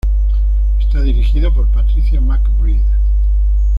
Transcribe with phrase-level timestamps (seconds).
[0.79, 2.81] Está dirigido por Patricia McBride.